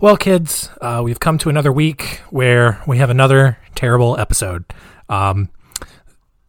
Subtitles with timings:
[0.00, 4.64] Well, kids, uh, we've come to another week where we have another terrible episode.
[5.08, 5.48] Um,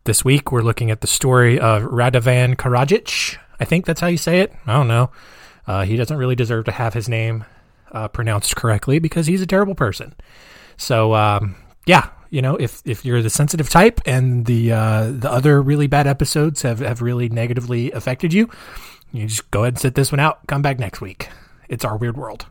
[0.03, 3.37] this week, we're looking at the story of Radovan Karadzic.
[3.59, 4.53] I think that's how you say it.
[4.67, 5.09] I don't know.
[5.65, 7.43] Uh, he doesn't really deserve to have his name
[7.91, 10.13] uh, pronounced correctly because he's a terrible person.
[10.77, 11.55] So, um,
[11.87, 15.87] yeah, you know, if if you're the sensitive type and the uh, the other really
[15.87, 18.47] bad episodes have, have really negatively affected you,
[19.11, 20.45] you just go ahead and sit this one out.
[20.45, 21.29] Come back next week.
[21.67, 22.45] It's our weird world.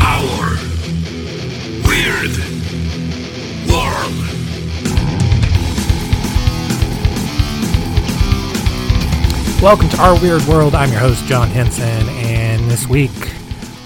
[0.00, 0.56] Our
[1.86, 2.36] weird
[3.68, 4.14] world.
[9.62, 10.74] Welcome to Our Weird World.
[10.74, 13.10] I'm your host, John Henson, and this week,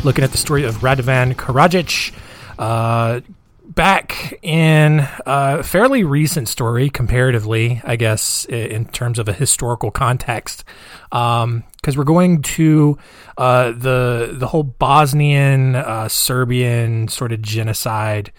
[0.04, 2.12] looking at the story of Radovan Karadzic.
[2.58, 3.20] Uh,
[3.68, 10.64] back in a fairly recent story, comparatively, I guess, in terms of a historical context,
[11.10, 11.64] because um,
[11.94, 12.98] we're going to
[13.36, 18.32] uh, the the whole Bosnian uh, Serbian sort of genocide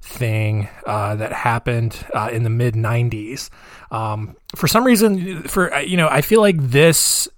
[0.00, 3.50] thing uh, that happened uh, in the mid '90s.
[3.90, 7.28] Um, for some reason, for uh, you know, I feel like this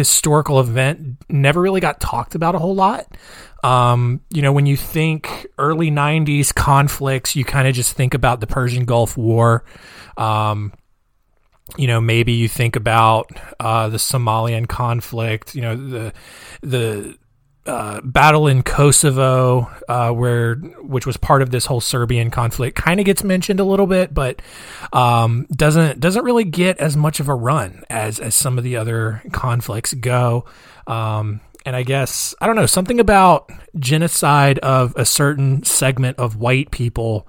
[0.00, 3.06] historical event never really got talked about a whole lot.
[3.62, 8.40] Um, you know, when you think early 90s conflicts, you kind of just think about
[8.40, 9.64] the Persian Gulf War.
[10.16, 10.72] Um,
[11.76, 16.12] you know, maybe you think about uh, the Somalian conflict, you know, the
[16.62, 17.18] the
[17.66, 23.00] uh, battle in Kosovo, uh, where which was part of this whole Serbian conflict, kind
[23.00, 24.40] of gets mentioned a little bit, but
[24.92, 28.76] um, doesn't doesn't really get as much of a run as as some of the
[28.76, 30.46] other conflicts go.
[30.86, 36.36] Um, and I guess I don't know something about genocide of a certain segment of
[36.36, 37.28] white people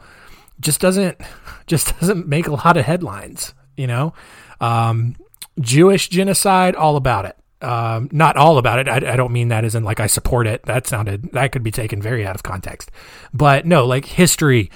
[0.59, 1.19] just doesn't
[1.67, 3.53] just doesn't make a lot of headlines.
[3.75, 4.13] You know,
[4.61, 5.15] um,
[5.59, 7.35] Jewish genocide, all about it.
[7.61, 8.87] Um, not all about it.
[8.87, 10.63] I, I, don't mean that as in like I support it.
[10.63, 12.89] That sounded that could be taken very out of context.
[13.33, 14.71] But no, like history,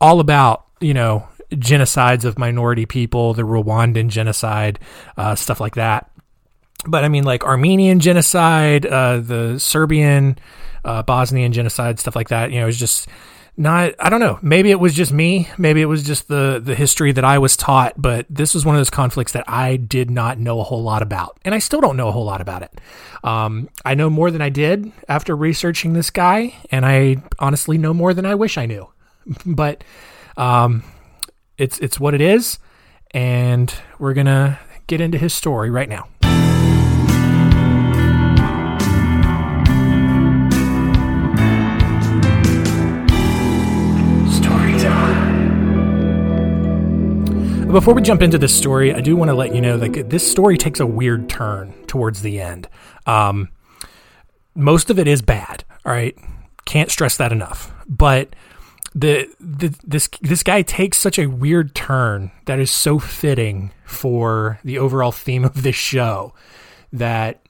[0.00, 4.78] all about you know genocides of minority people, the Rwandan genocide,
[5.16, 6.10] uh, stuff like that.
[6.86, 10.38] But I mean, like Armenian genocide, uh, the Serbian,
[10.84, 12.52] uh, Bosnian genocide, stuff like that.
[12.52, 13.08] You know, it's just
[13.56, 14.38] not I don't know.
[14.42, 15.48] Maybe it was just me.
[15.58, 18.74] Maybe it was just the the history that I was taught, but this was one
[18.74, 21.38] of those conflicts that I did not know a whole lot about.
[21.44, 22.80] And I still don't know a whole lot about it.
[23.22, 27.92] Um, I know more than I did after researching this guy, and I honestly know
[27.92, 28.88] more than I wish I knew.
[29.46, 29.84] but
[30.36, 30.82] um,
[31.58, 32.58] it's it's what it is,
[33.10, 36.08] and we're going to get into his story right now.
[47.70, 50.28] Before we jump into this story, I do want to let you know that this
[50.28, 52.68] story takes a weird turn towards the end.
[53.06, 53.48] Um,
[54.56, 55.62] most of it is bad.
[55.86, 56.18] All right,
[56.64, 57.72] can't stress that enough.
[57.86, 58.34] But
[58.92, 64.58] the, the this this guy takes such a weird turn that is so fitting for
[64.64, 66.34] the overall theme of this show
[66.92, 67.40] that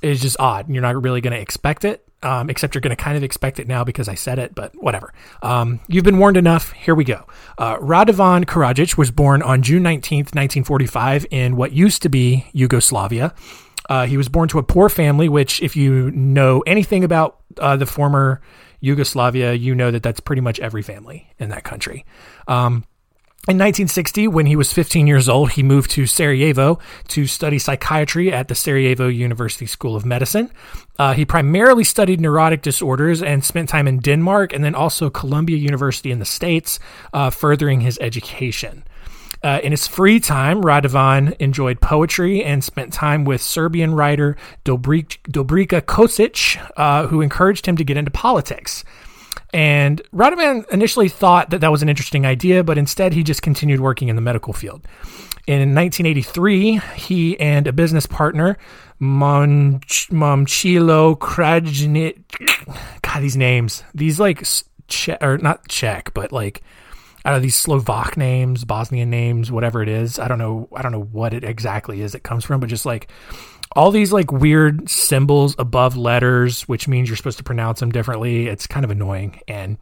[0.00, 0.70] is just odd.
[0.70, 3.58] You're not really going to expect it um, except you're going to kind of expect
[3.58, 5.12] it now because I said it, but whatever.
[5.42, 6.72] Um, you've been warned enough.
[6.72, 7.26] Here we go.
[7.56, 13.34] Uh, Radovan Karadzic was born on June 19th, 1945, in what used to be Yugoslavia.
[13.88, 17.76] Uh, he was born to a poor family, which, if you know anything about uh,
[17.76, 18.40] the former
[18.80, 22.04] Yugoslavia, you know that that's pretty much every family in that country.
[22.46, 22.84] Um,
[23.48, 26.78] in 1960, when he was 15 years old, he moved to Sarajevo
[27.08, 30.50] to study psychiatry at the Sarajevo University School of Medicine.
[30.98, 35.56] Uh, he primarily studied neurotic disorders and spent time in Denmark and then also Columbia
[35.56, 36.78] University in the States,
[37.14, 38.84] uh, furthering his education.
[39.42, 44.36] Uh, in his free time, Radovan enjoyed poetry and spent time with Serbian writer
[44.66, 48.84] Dobrica Kosic, uh, who encouraged him to get into politics.
[49.52, 53.80] And Radovan initially thought that that was an interesting idea, but instead he just continued
[53.80, 54.86] working in the medical field.
[55.46, 58.58] In 1983, he and a business partner,
[59.00, 59.78] Momchilo
[61.18, 62.18] Krajnic,
[63.02, 64.46] God, these names, these like,
[64.88, 66.62] Czech, or not Czech, but like,
[67.24, 70.18] out don't these Slovak names, Bosnian names, whatever it is.
[70.18, 70.68] I don't know.
[70.74, 73.10] I don't know what it exactly is it comes from, but just like
[73.76, 78.46] all these like weird symbols above letters, which means you're supposed to pronounce them differently.
[78.46, 79.78] It's kind of annoying and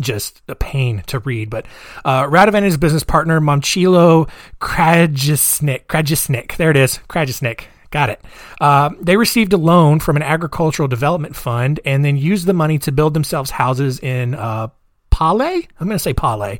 [0.00, 1.50] just a pain to read.
[1.50, 1.66] But
[2.04, 4.30] uh, Radovan and his business partner, Momchilo
[4.60, 7.64] Krajisnik, Krajisnik, there it is, Krajisnik.
[7.90, 8.24] Got it.
[8.58, 12.78] Uh, they received a loan from an agricultural development fund and then used the money
[12.78, 14.68] to build themselves houses in uh,
[15.10, 15.42] Pale.
[15.42, 16.56] I'm going to say Pale.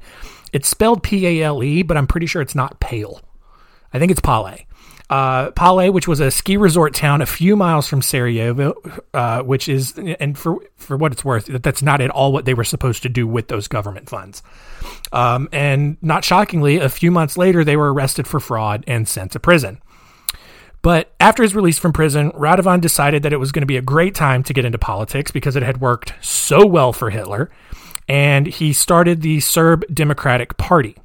[0.52, 3.22] It's spelled P A L E, but I'm pretty sure it's not Pale.
[3.94, 4.58] I think it's Pale.
[5.12, 8.72] Uh, Pale, which was a ski resort town a few miles from Sarajevo,
[9.12, 12.54] uh, which is, and for for what it's worth, that's not at all what they
[12.54, 14.42] were supposed to do with those government funds.
[15.12, 19.32] Um, and not shockingly, a few months later, they were arrested for fraud and sent
[19.32, 19.82] to prison.
[20.80, 23.82] But after his release from prison, Radovan decided that it was going to be a
[23.82, 27.50] great time to get into politics because it had worked so well for Hitler,
[28.08, 30.96] and he started the Serb Democratic Party.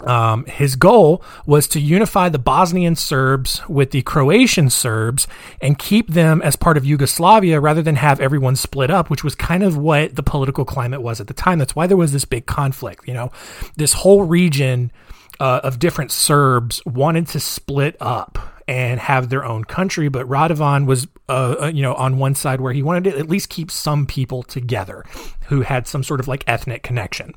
[0.00, 5.26] Um, his goal was to unify the Bosnian Serbs with the Croatian Serbs
[5.60, 9.34] and keep them as part of Yugoslavia rather than have everyone split up, which was
[9.34, 11.58] kind of what the political climate was at the time.
[11.58, 13.08] That's why there was this big conflict.
[13.08, 13.32] You know,
[13.76, 14.92] this whole region
[15.40, 20.84] uh, of different Serbs wanted to split up and have their own country, but Radovan
[20.86, 23.70] was, uh, uh, you know, on one side where he wanted to at least keep
[23.70, 25.04] some people together
[25.46, 27.34] who had some sort of like ethnic connection.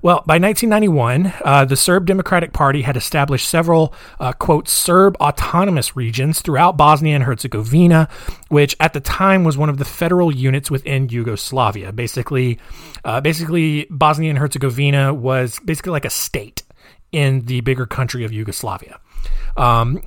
[0.00, 5.96] Well, by 1991, uh, the Serb Democratic Party had established several, uh, quote, Serb autonomous
[5.96, 8.08] regions throughout Bosnia and Herzegovina,
[8.48, 11.92] which at the time was one of the federal units within Yugoslavia.
[11.92, 12.58] Basically,
[13.04, 16.62] uh, basically, Bosnia and Herzegovina was basically like a state
[17.10, 19.00] in the bigger country of Yugoslavia.
[19.56, 20.02] Um,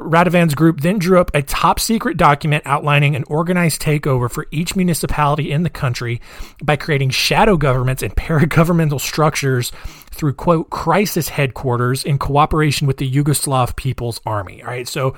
[0.00, 4.74] Radovan's group then drew up a top secret document outlining an organized takeover for each
[4.74, 6.20] municipality in the country
[6.62, 9.70] by creating shadow governments and paragovernmental structures
[10.10, 14.62] through quote crisis headquarters in cooperation with the Yugoslav People's Army.
[14.62, 15.14] All right, so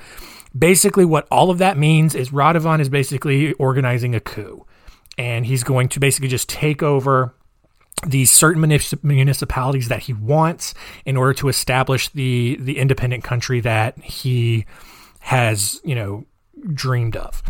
[0.57, 4.65] basically what all of that means is Radovan is basically organizing a coup
[5.17, 7.33] and he's going to basically just take over
[8.05, 8.61] these certain
[9.03, 10.73] municipalities that he wants
[11.05, 14.65] in order to establish the the independent country that he
[15.19, 16.25] has you know
[16.73, 17.41] dreamed of.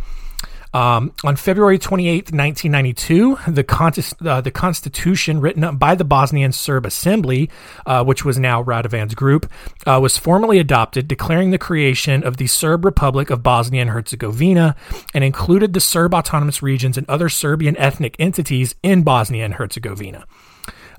[0.78, 3.94] Um, on February 28, 1992, the, con-
[4.24, 7.50] uh, the constitution written up by the Bosnian Serb Assembly,
[7.88, 9.52] uh, which was now Radovan's group,
[9.88, 14.76] uh, was formally adopted, declaring the creation of the Serb Republic of Bosnia and Herzegovina
[15.16, 20.28] and included the Serb autonomous regions and other Serbian ethnic entities in Bosnia and Herzegovina.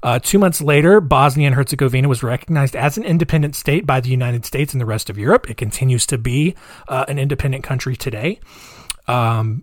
[0.03, 4.11] Uh, two months later, Bosnia and Herzegovina was recognized as an independent state by the
[4.11, 5.49] United States and the rest of Europe.
[5.49, 6.57] It continues to be
[6.89, 8.41] uh, an independent country today.
[9.09, 9.63] Um,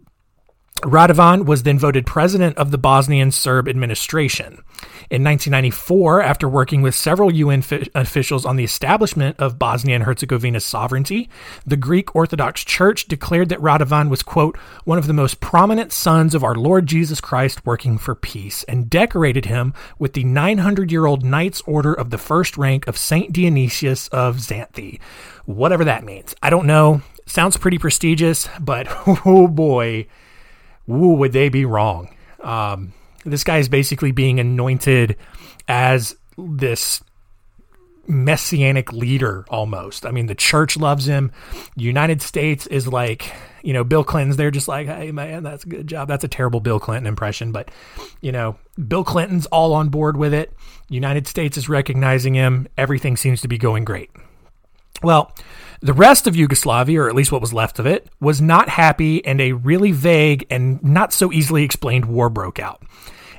[0.82, 4.62] Radovan was then voted president of the Bosnian Serb administration.
[5.10, 10.04] In 1994, after working with several UN fi- officials on the establishment of Bosnia and
[10.04, 11.30] Herzegovina's sovereignty,
[11.66, 16.36] the Greek Orthodox Church declared that Radovan was, quote, one of the most prominent sons
[16.36, 21.06] of our Lord Jesus Christ working for peace, and decorated him with the 900 year
[21.06, 23.32] old Knight's Order of the First Rank of St.
[23.32, 25.00] Dionysius of Xanthi.
[25.46, 26.36] Whatever that means.
[26.44, 27.02] I don't know.
[27.26, 28.88] Sounds pretty prestigious, but
[29.26, 30.08] oh boy
[30.88, 32.10] would they be wrong?
[32.42, 32.94] Um,
[33.26, 35.18] this guy is basically being anointed
[35.68, 37.04] as this
[38.08, 40.06] messianic leader almost.
[40.06, 41.32] I mean, the church loves him.
[41.76, 43.34] United States is like,
[43.64, 46.08] you know, Bill Clinton's they're just like, hey man, that's a good job.
[46.08, 47.70] That's a terrible Bill Clinton impression, but
[48.22, 50.54] you know, Bill Clinton's all on board with it.
[50.90, 52.68] United States is recognizing him.
[52.78, 54.12] Everything seems to be going great.
[55.02, 55.34] Well,
[55.82, 59.24] the rest of Yugoslavia, or at least what was left of it, was not happy,
[59.26, 62.84] and a really vague and not so easily explained war broke out.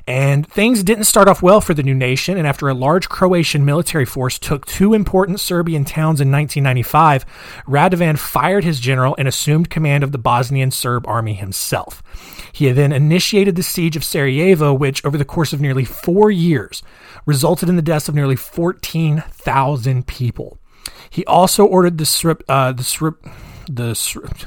[0.07, 3.65] And things didn't start off well for the new nation, and after a large Croatian
[3.65, 7.25] military force took two important Serbian towns in 1995,
[7.67, 12.01] Radovan fired his general and assumed command of the Bosnian Serb army himself.
[12.53, 16.81] He then initiated the siege of Sarajevo, which, over the course of nearly four years,
[17.25, 20.57] resulted in the deaths of nearly 14,000 people.
[21.09, 23.25] He also ordered the strip, uh, the strip,
[23.69, 24.31] the strip.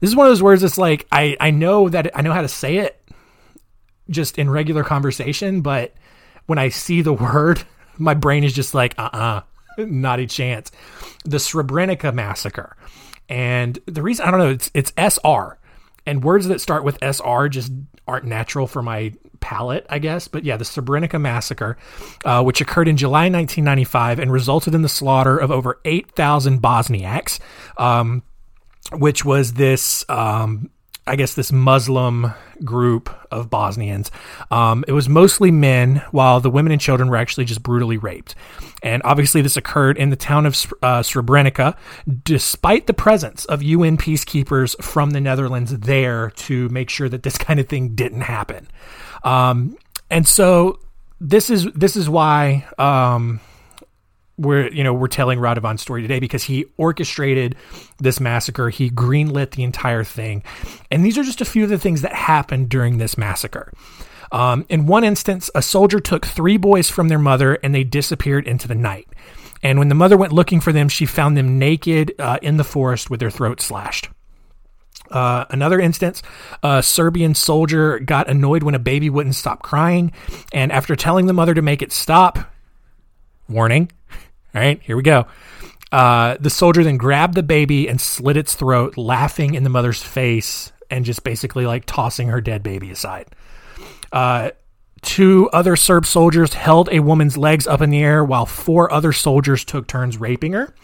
[0.00, 2.42] This is one of those words that's like I I know that I know how
[2.42, 3.02] to say it,
[4.08, 5.92] just in regular conversation, but
[6.46, 7.64] when I see the word,
[7.96, 9.42] my brain is just like uh uh-uh, uh
[9.88, 10.70] not a chance.
[11.24, 12.76] The Srebrenica massacre,
[13.28, 15.58] and the reason I don't know it's it's SR,
[16.06, 17.72] and words that start with SR just
[18.06, 20.28] aren't natural for my palate, I guess.
[20.28, 21.76] But yeah, the Srebrenica massacre,
[22.24, 27.38] uh, which occurred in July 1995 and resulted in the slaughter of over 8,000 Bosniaks,
[27.76, 28.22] um,
[28.92, 30.04] which was this.
[30.08, 30.70] Um,
[31.08, 32.34] I guess this Muslim
[32.64, 34.10] group of Bosnians.
[34.50, 38.34] Um, it was mostly men, while the women and children were actually just brutally raped.
[38.82, 41.76] And obviously, this occurred in the town of uh, Srebrenica,
[42.24, 47.38] despite the presence of UN peacekeepers from the Netherlands there to make sure that this
[47.38, 48.68] kind of thing didn't happen.
[49.24, 49.76] Um,
[50.10, 50.80] and so
[51.20, 53.40] this is this is why um,
[54.38, 57.56] we're you know we're telling Radovan's story today because he orchestrated
[57.98, 58.70] this massacre.
[58.70, 60.42] He greenlit the entire thing,
[60.90, 63.72] and these are just a few of the things that happened during this massacre.
[64.30, 68.46] Um, in one instance, a soldier took three boys from their mother and they disappeared
[68.46, 69.08] into the night.
[69.62, 72.64] And when the mother went looking for them, she found them naked uh, in the
[72.64, 74.08] forest with their throats slashed.
[75.10, 76.22] Uh, another instance,
[76.62, 80.12] a Serbian soldier got annoyed when a baby wouldn't stop crying,
[80.52, 82.38] and after telling the mother to make it stop,
[83.48, 83.90] warning,
[84.54, 85.26] all right, here we go.
[85.90, 90.02] Uh, the soldier then grabbed the baby and slit its throat, laughing in the mother's
[90.02, 93.26] face and just basically like tossing her dead baby aside.
[94.12, 94.50] Uh,
[95.02, 99.12] two other Serb soldiers held a woman's legs up in the air while four other
[99.12, 100.74] soldiers took turns raping her.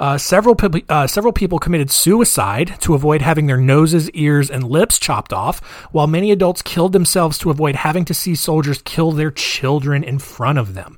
[0.00, 0.56] Uh, several
[0.88, 5.58] uh, several people committed suicide to avoid having their noses, ears, and lips chopped off,
[5.90, 10.20] while many adults killed themselves to avoid having to see soldiers kill their children in
[10.20, 10.96] front of them.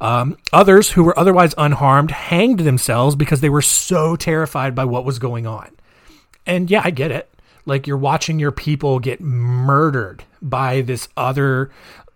[0.00, 5.04] Um, others who were otherwise unharmed hanged themselves because they were so terrified by what
[5.04, 5.70] was going on.
[6.46, 7.32] And yeah, I get it.
[7.66, 11.70] Like you're watching your people get murdered by this other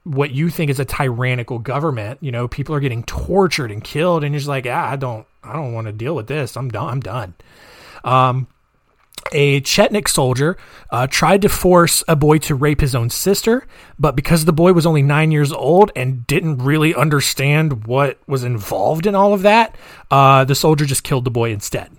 [0.05, 2.19] what you think is a tyrannical government.
[2.21, 5.27] You know, people are getting tortured and killed, and you're just like, ah, I don't,
[5.43, 6.57] I don't want to deal with this.
[6.57, 6.89] I'm done.
[6.89, 7.35] I'm done.
[8.05, 8.49] Um,
[9.33, 10.57] a Chetnik soldier
[10.91, 13.67] uh, tried to force a boy to rape his own sister,
[13.99, 18.45] but because the boy was only nine years old and didn't really understand what was
[18.45, 19.77] involved in all of that,
[20.11, 21.91] uh, the soldier just killed the boy instead.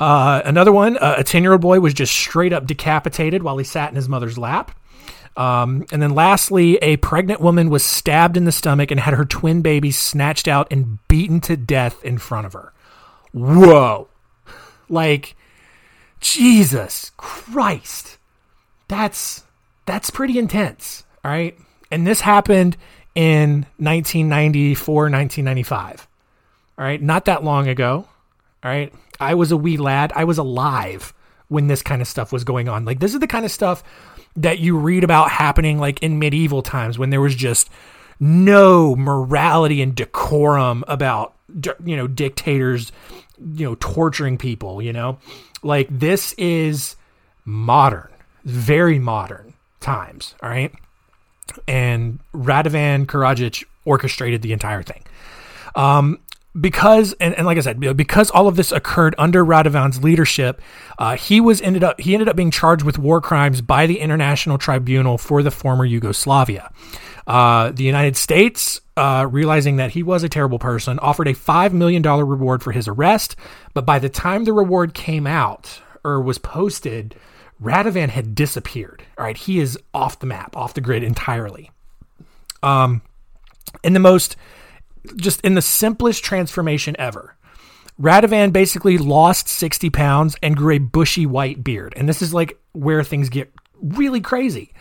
[0.00, 3.58] Uh, another one, uh, a 10 year old boy was just straight up decapitated while
[3.58, 4.78] he sat in his mother's lap.
[5.36, 9.24] Um, and then lastly, a pregnant woman was stabbed in the stomach and had her
[9.24, 12.72] twin babies snatched out and beaten to death in front of her.
[13.32, 14.08] Whoa.
[14.88, 15.36] Like,
[16.20, 18.18] Jesus Christ.
[18.88, 19.44] That's
[19.86, 21.56] that's pretty intense, all right?
[21.90, 22.76] And this happened
[23.14, 26.08] in 1994, 1995.
[26.78, 28.06] All right, not that long ago.
[28.62, 28.92] All right?
[29.18, 30.12] I was a wee lad.
[30.14, 31.12] I was alive
[31.48, 32.84] when this kind of stuff was going on.
[32.84, 33.82] Like this is the kind of stuff
[34.36, 37.70] that you read about happening like in medieval times when there was just
[38.20, 41.34] no morality and decorum about
[41.84, 42.92] you know dictators
[43.54, 45.18] you know torturing people, you know?
[45.62, 46.96] Like this is
[47.44, 48.08] modern,
[48.44, 50.72] very modern times, all right?
[51.66, 55.02] And Radovan Karadzic orchestrated the entire thing.
[55.74, 56.18] Um,
[56.58, 60.60] because and, and like I said, because all of this occurred under Radovan's leadership,
[60.98, 64.00] uh, he was ended up he ended up being charged with war crimes by the
[64.00, 66.70] International Tribunal for the former Yugoslavia.
[67.28, 71.72] Uh, the United States, uh, realizing that he was a terrible person, offered a $5
[71.72, 73.36] million reward for his arrest.
[73.74, 77.14] But by the time the reward came out or was posted,
[77.62, 79.02] Radovan had disappeared.
[79.18, 81.70] All right, he is off the map, off the grid entirely.
[82.62, 83.02] Um,
[83.84, 84.36] in the most,
[85.16, 87.36] just in the simplest transformation ever,
[88.00, 91.92] Radovan basically lost 60 pounds and grew a bushy white beard.
[91.94, 94.72] And this is like where things get really crazy.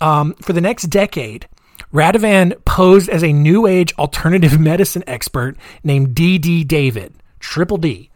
[0.00, 1.46] Um, for the next decade,
[1.92, 6.64] Radovan posed as a new age alternative medicine expert named D.D.
[6.64, 8.10] David, Triple D.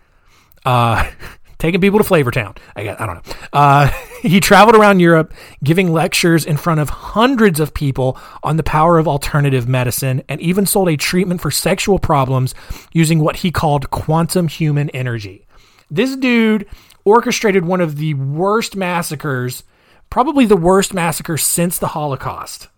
[0.64, 1.10] Uh,
[1.58, 2.56] taking people to Flavortown.
[2.74, 3.34] I guess, I don't know.
[3.52, 3.86] Uh,
[4.22, 8.98] he traveled around Europe giving lectures in front of hundreds of people on the power
[8.98, 12.54] of alternative medicine and even sold a treatment for sexual problems
[12.92, 15.46] using what he called quantum human energy.
[15.90, 16.66] This dude
[17.04, 19.62] orchestrated one of the worst massacres,
[20.10, 22.68] probably the worst massacre since the Holocaust.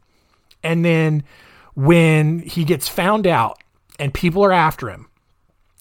[0.68, 1.24] And then
[1.74, 3.62] when he gets found out
[3.98, 5.08] and people are after him,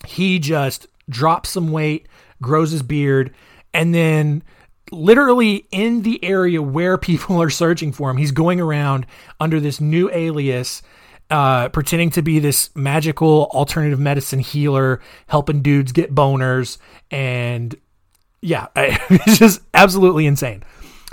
[0.08, 2.08] he just drops some weight,
[2.42, 3.36] grows his beard,
[3.74, 4.44] and then
[4.90, 9.06] literally in the area where people are searching for him, he's going around
[9.42, 10.82] under this new alias.
[11.30, 16.78] Uh, pretending to be this magical alternative medicine healer, helping dudes get boners,
[17.12, 17.76] and
[18.42, 20.64] yeah, it's just absolutely insane.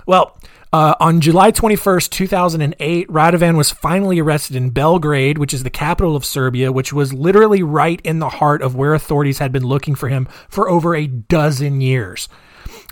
[0.06, 0.38] Well,
[0.74, 6.16] uh, on July 21st, 2008, Radovan was finally arrested in Belgrade, which is the capital
[6.16, 9.94] of Serbia, which was literally right in the heart of where authorities had been looking
[9.94, 12.28] for him for over a dozen years.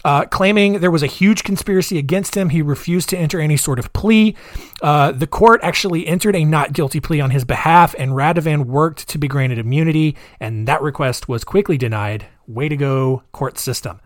[0.04, 3.80] Uh, claiming there was a huge conspiracy against him, he refused to enter any sort
[3.80, 4.36] of plea.
[4.80, 9.08] Uh, the court actually entered a not guilty plea on his behalf, and Radovan worked
[9.08, 12.26] to be granted immunity, and that request was quickly denied.
[12.46, 14.00] Way to go, court system.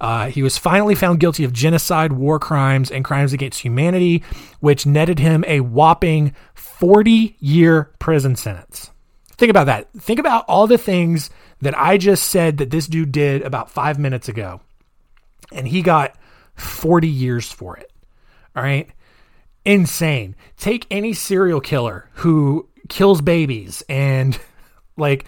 [0.00, 4.22] Uh, he was finally found guilty of genocide, war crimes, and crimes against humanity,
[4.60, 8.90] which netted him a whopping 40 year prison sentence.
[9.36, 9.90] Think about that.
[9.98, 13.98] Think about all the things that I just said that this dude did about five
[13.98, 14.60] minutes ago.
[15.52, 16.16] And he got
[16.56, 17.90] 40 years for it.
[18.54, 18.88] All right.
[19.64, 20.36] Insane.
[20.56, 24.38] Take any serial killer who kills babies and
[24.96, 25.26] like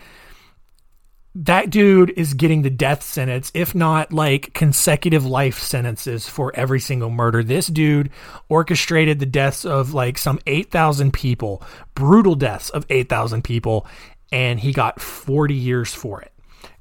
[1.41, 6.81] that dude is getting the death sentence, if not like consecutive life sentences for every
[6.81, 7.45] single murder.
[7.45, 8.11] This dude
[8.49, 11.63] orchestrated the deaths of like some 8,000 people,
[11.95, 13.87] brutal deaths of 8,000 people.
[14.31, 16.33] and he got 40 years for it.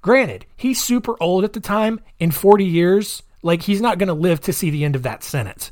[0.01, 1.99] Granted, he's super old at the time.
[2.19, 5.23] In 40 years, like he's not going to live to see the end of that
[5.23, 5.71] sentence.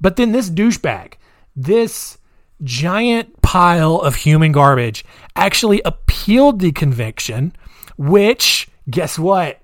[0.00, 1.14] But then this douchebag,
[1.54, 2.18] this
[2.62, 5.04] giant pile of human garbage,
[5.36, 7.54] actually appealed the conviction,
[8.02, 9.60] which, guess what?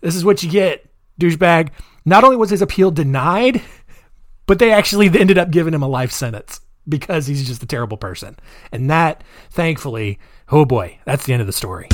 [0.00, 0.86] This is what you get,
[1.20, 1.70] douchebag.
[2.06, 3.60] Not only was his appeal denied,
[4.46, 7.98] but they actually ended up giving him a life sentence because he's just a terrible
[7.98, 8.36] person.
[8.72, 10.18] And that, thankfully,
[10.50, 11.88] oh boy, that's the end of the story.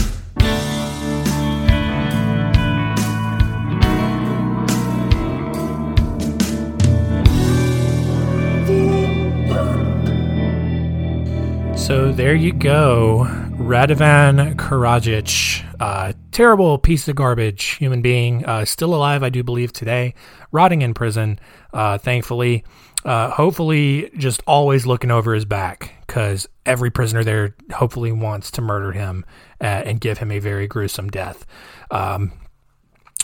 [11.76, 13.26] So there you go.
[13.59, 19.73] Radovan Karadzic, uh, terrible piece of garbage human being, uh, still alive, I do believe,
[19.73, 20.14] today,
[20.52, 21.38] rotting in prison,
[21.73, 22.64] uh, thankfully.
[23.04, 28.62] Uh, hopefully, just always looking over his back because every prisoner there hopefully wants to
[28.62, 29.25] murder him
[29.61, 31.47] uh, and give him a very gruesome death.
[31.90, 32.32] Um,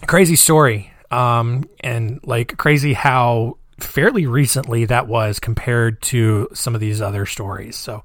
[0.06, 0.92] crazy story.
[1.10, 7.26] Um, and like crazy how fairly recently that was compared to some of these other
[7.26, 7.76] stories.
[7.76, 8.04] So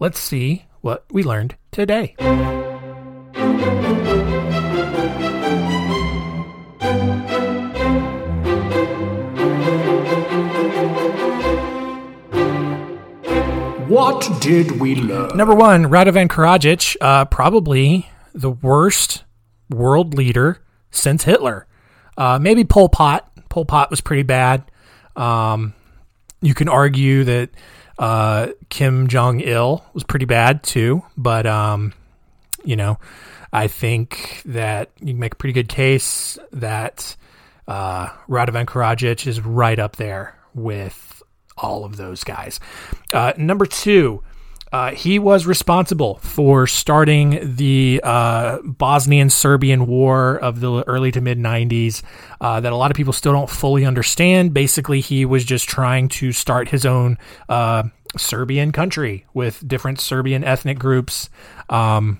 [0.00, 2.14] let's see what we learned today.
[13.88, 15.36] What did we learn?
[15.36, 19.24] Number one, Radovan Karadzic, uh, probably the worst
[19.70, 21.66] world leader since Hitler.
[22.16, 23.28] Uh, maybe Pol Pot.
[23.48, 24.70] Pol Pot was pretty bad.
[25.16, 25.72] Um,
[26.42, 27.50] you can argue that
[27.98, 31.94] uh, Kim Jong Il was pretty bad too, but um,
[32.64, 32.98] you know,
[33.52, 37.16] I think that you can make a pretty good case that
[37.66, 41.22] uh, Radovan Karadzic is right up there with
[41.56, 42.60] all of those guys.
[43.12, 44.22] Uh, number two,
[44.72, 51.20] uh, he was responsible for starting the uh, Bosnian Serbian War of the early to
[51.20, 52.02] mid 90s
[52.40, 54.52] uh, that a lot of people still don't fully understand.
[54.52, 57.16] Basically, he was just trying to start his own
[57.48, 57.84] uh,
[58.16, 61.30] Serbian country with different Serbian ethnic groups
[61.70, 62.18] um,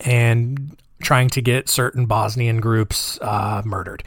[0.00, 4.02] and trying to get certain Bosnian groups uh, murdered.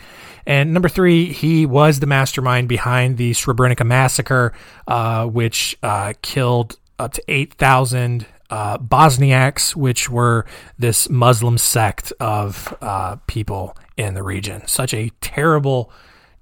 [0.45, 4.53] And number three, he was the mastermind behind the Srebrenica massacre,
[4.87, 5.77] uh, which
[6.21, 10.45] killed up to 8,000 uh, Bosniaks, which were
[10.77, 14.65] this Muslim sect of uh, people in the region.
[14.67, 15.91] Such a terrible,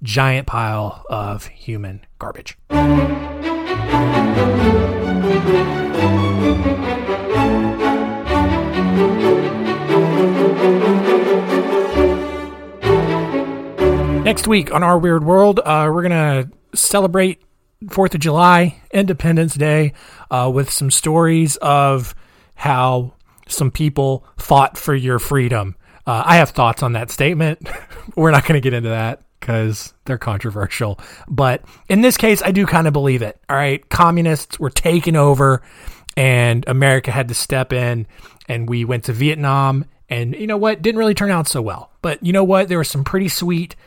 [0.04, 2.58] giant pile of human garbage.
[14.28, 17.42] Next week on Our Weird World, uh, we're going to celebrate
[17.90, 19.94] Fourth of July, Independence Day,
[20.30, 22.14] uh, with some stories of
[22.54, 23.14] how
[23.48, 25.78] some people fought for your freedom.
[26.06, 27.66] Uh, I have thoughts on that statement.
[28.18, 31.00] We're not going to get into that because they're controversial.
[31.30, 33.40] But in this case, I do kind of believe it.
[33.50, 33.88] All right.
[33.88, 35.62] Communists were taken over,
[36.18, 38.06] and America had to step in,
[38.50, 39.86] and we went to Vietnam.
[40.10, 40.82] And you know what?
[40.82, 41.92] Didn't really turn out so well.
[42.02, 42.68] But you know what?
[42.68, 43.78] There were some pretty sweet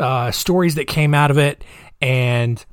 [0.00, 1.62] uh, stories that came out of it.
[2.00, 2.64] And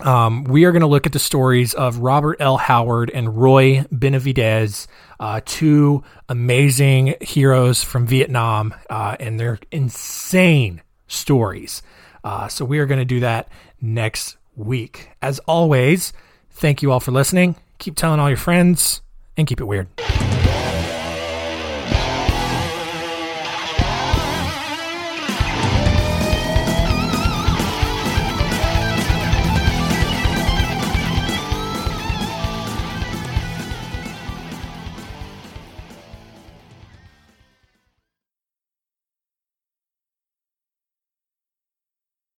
[0.00, 2.56] um, we are going to look at the stories of Robert L.
[2.56, 4.86] Howard and Roy Benavidez,
[5.18, 11.82] uh, two amazing heroes from Vietnam, uh, and their insane stories.
[12.22, 13.48] Uh, so we are going to do that
[13.80, 15.10] next week.
[15.22, 16.12] As always,
[16.50, 17.56] thank you all for listening.
[17.78, 19.02] Keep telling all your friends
[19.36, 19.88] and keep it weird.